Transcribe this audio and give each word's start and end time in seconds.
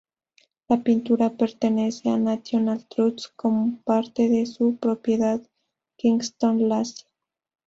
La 0.67 0.81
pintura 0.81 1.29
pertenece 1.37 2.09
a 2.09 2.13
la 2.13 2.17
National 2.33 2.87
Trust, 2.87 3.27
como 3.35 3.77
parte 3.83 4.29
de 4.29 4.47
su 4.47 4.77
propiedad 4.77 5.39
Kingston 5.95 6.67
Lacy. 6.67 7.03